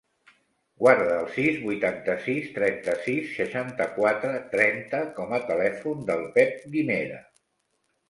Guarda 0.83 1.11
el 1.17 1.27
sis, 1.35 1.59
vuitanta-sis, 1.65 2.49
trenta-sis, 2.57 3.29
seixanta-quatre, 3.37 4.35
trenta 4.57 5.05
com 5.21 5.39
a 5.41 5.45
telèfon 5.55 6.05
del 6.13 6.29
Pep 6.41 6.63
Guimera. 6.77 7.27